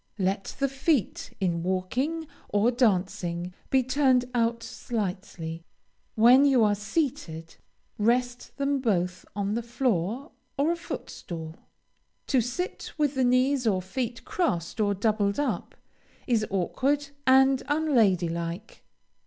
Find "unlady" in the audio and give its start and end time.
17.67-18.27